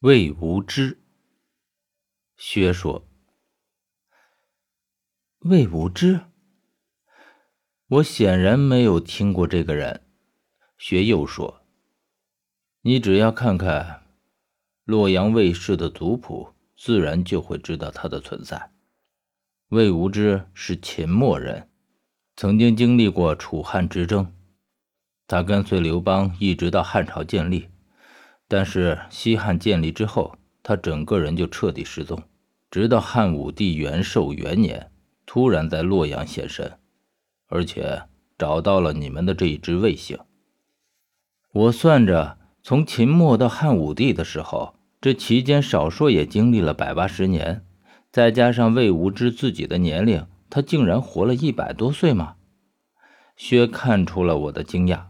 [0.00, 1.02] 魏无知，
[2.36, 3.08] 薛说
[5.42, 6.20] ：“魏无知，
[7.88, 10.06] 我显然没有听过这个人。”
[10.78, 11.62] 薛又说
[12.82, 14.04] ：“你只要看看
[14.84, 18.70] 洛阳卫氏的族谱，自然就会知道他的存在。
[19.70, 21.68] 魏无知是秦末人，
[22.36, 24.32] 曾经经历过楚汉之争，
[25.26, 27.68] 他跟随刘邦一直到汉朝建立。”
[28.50, 32.22] 但是西汉建立之后，他整个人就彻底失踪，
[32.70, 34.90] 直到汉武帝元寿元年，
[35.26, 36.78] 突然在洛阳现身，
[37.48, 38.04] 而且
[38.38, 40.18] 找到了你们的这一支卫星。
[41.52, 47.66] 我算着，从秦末到汉武帝的时候，这期间少说也经历了百八十年，
[48.10, 52.36] 再加上魏无知自己的年龄，他竟然活了一百多岁吗？
[53.36, 55.08] 薛看出了我的惊讶，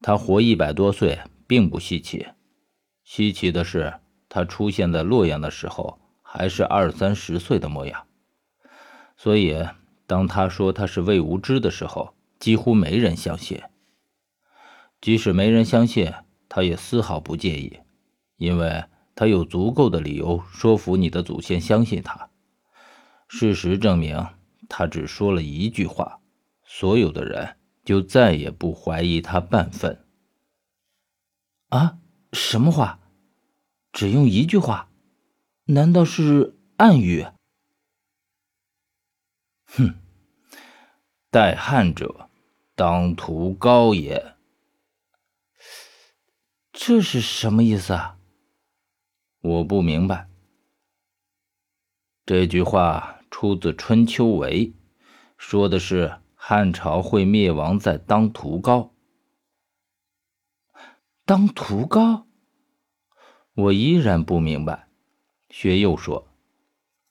[0.00, 1.18] 他活一百多岁。
[1.52, 2.28] 并不稀奇，
[3.04, 3.92] 稀奇的是，
[4.30, 8.06] 他出现在洛阳的时候还是二三十岁的模样。
[9.18, 9.62] 所以，
[10.06, 13.60] 当他说他是魏无知的时候，几乎没人相信。
[15.02, 16.10] 即使没人相信，
[16.48, 17.80] 他也丝毫不介意，
[18.38, 22.30] 因为他有足够的理由说服你的祖先相信他。
[23.28, 24.26] 事实证明，
[24.70, 26.18] 他只说了一句话，
[26.64, 29.98] 所有的人就再也不怀疑他半分。
[31.72, 31.98] 啊，
[32.34, 33.00] 什么话？
[33.92, 34.90] 只用一句话？
[35.64, 37.26] 难道是暗语？
[39.64, 39.94] 哼！
[41.30, 42.28] 待汉者，
[42.74, 44.34] 当屠高也。
[46.72, 48.18] 这是什么意思啊？
[49.40, 50.28] 我不明白。
[52.26, 54.66] 这句话出自《春秋为》，
[55.38, 58.92] 说的是汉朝会灭亡在当涂高。
[61.32, 62.26] 当涂高，
[63.54, 64.88] 我依然不明白。
[65.48, 66.28] 薛又说：“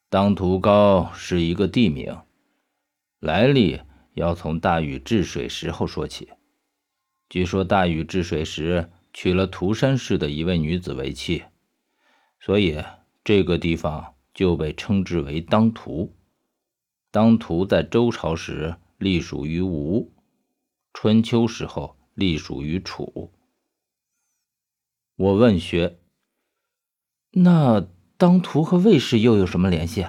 [0.10, 2.16] 当涂高是一个地名，
[3.20, 3.82] 来历
[4.14, 6.30] 要从大禹治水时候说起。
[7.30, 11.46] 据说大禹治水时娶了涂山氏的一位女子为妻，
[12.40, 12.78] 所以
[13.24, 16.16] 这个地方就被称之为当涂。
[17.10, 20.14] 当涂在周朝时隶属于吴，
[20.94, 23.34] 春秋时候隶属于楚。”
[25.22, 26.00] 我问学
[27.34, 27.88] ：“那
[28.18, 30.08] 当涂和卫氏又有什么联系？”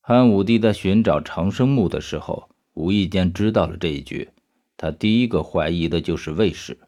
[0.00, 4.30] 汉武帝在寻找长生墓的时候，无意间知道了这一句，
[4.78, 6.78] 他第一个怀疑的就是卫氏，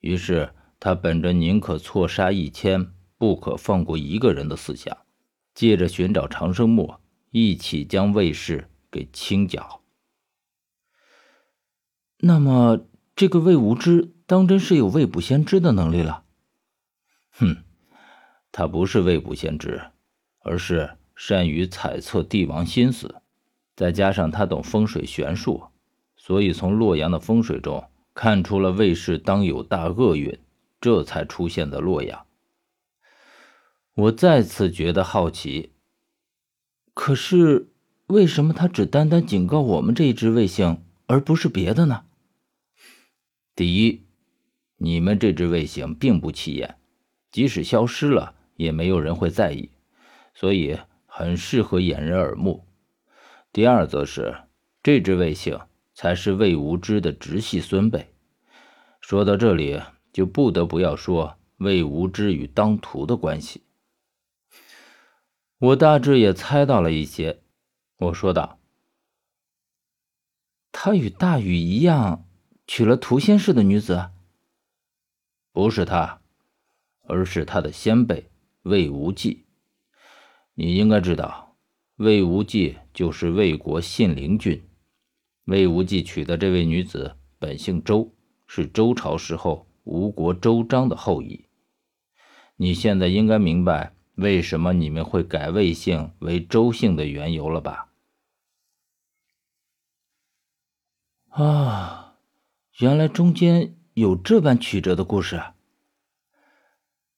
[0.00, 4.96] 于是他本着宁可错杀一千，不可放过一个人的思想，
[5.54, 6.96] 借着寻找长生墓，
[7.30, 9.82] 一起将卫氏给清剿。
[12.18, 14.16] 那么，这个魏无知？
[14.32, 16.24] 当真是有未卜先知的能力了？
[17.32, 17.58] 哼，
[18.50, 19.90] 他不是未卜先知，
[20.38, 23.16] 而是善于猜测帝王心思，
[23.76, 25.64] 再加上他懂风水玄术，
[26.16, 30.38] 所以从洛阳的风水中看出了魏氏当有大厄运，
[30.80, 32.24] 这才出现在洛阳。
[33.92, 35.74] 我再次觉得好奇，
[36.94, 37.68] 可是
[38.06, 42.06] 为什么他只单单警告我们这一支卫星，而不是别的呢？
[43.54, 44.01] 第一。
[44.84, 46.74] 你们这只卫星并不起眼，
[47.30, 49.70] 即使消失了，也没有人会在意，
[50.34, 50.76] 所以
[51.06, 52.66] 很适合掩人耳目。
[53.52, 54.34] 第二，则是
[54.82, 55.56] 这只卫星
[55.94, 58.12] 才是魏无知的直系孙辈。
[59.00, 59.80] 说到这里，
[60.12, 63.62] 就不得不要说魏无知与当涂的关系。
[65.58, 67.40] 我大致也猜到了一些，
[67.98, 68.58] 我说道
[70.72, 72.26] ：“他与大禹一样，
[72.66, 74.10] 娶了涂仙氏的女子。”
[75.52, 76.22] 不是他，
[77.02, 78.30] 而是他的先辈
[78.62, 79.44] 魏无忌。
[80.54, 81.56] 你应该知道，
[81.96, 84.66] 魏无忌就是魏国信陵君。
[85.44, 88.14] 魏无忌娶的这位女子本姓周，
[88.46, 91.46] 是周朝时候吴国周章的后裔。
[92.56, 97.90] 你现在应该明白为什么你们会改魏姓为周姓的缘由了吧？
[101.28, 102.16] 啊，
[102.78, 103.76] 原来中间。
[103.94, 105.42] 有这般曲折的故事，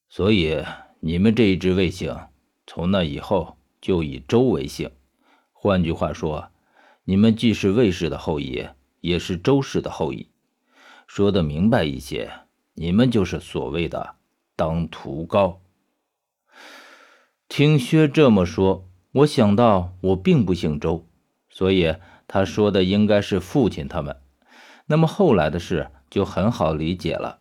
[0.08, 0.64] 所以
[0.98, 2.18] 你们这一支卫星
[2.66, 4.90] 从那以后就以周为姓。
[5.52, 6.50] 换句话说，
[7.04, 8.66] 你们既是卫氏的后裔，
[9.00, 10.30] 也是周氏的后裔。
[11.06, 12.40] 说的明白一些，
[12.74, 14.16] 你们就是所谓的
[14.56, 15.60] 当涂高。
[17.46, 21.06] 听薛这么说，我想到我并不姓周，
[21.48, 21.94] 所以
[22.26, 24.20] 他说的应该是父亲他们。
[24.86, 25.92] 那么后来的事。
[26.14, 27.40] 就很好理解了，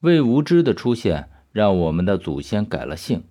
[0.00, 3.22] 魏无知的出现让我们的祖先改了姓，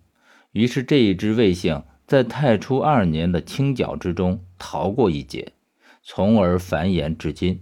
[0.52, 5.54] 于是这一支魏姓在太初二年的清剿之中逃过一劫，
[6.02, 7.62] 从而繁衍至今。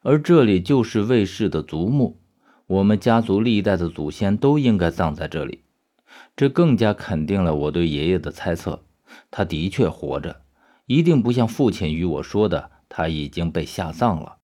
[0.00, 2.18] 而这里就是魏氏的族墓，
[2.66, 5.64] 我们家族历代的祖先都应该葬在这里。
[6.34, 8.82] 这更加肯定了我对爷爷的猜测，
[9.30, 10.40] 他的确活着，
[10.86, 14.37] 一定不像父亲与我说的他已经被下葬了。